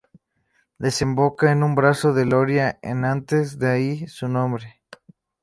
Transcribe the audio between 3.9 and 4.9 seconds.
su nombre.